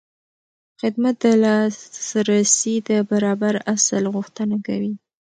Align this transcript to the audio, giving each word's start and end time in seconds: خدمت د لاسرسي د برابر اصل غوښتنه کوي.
خدمت 0.81 1.15
د 1.23 1.25
لاسرسي 1.43 2.75
د 2.89 2.91
برابر 3.09 3.55
اصل 3.73 4.03
غوښتنه 4.15 4.55
کوي. 4.67 4.93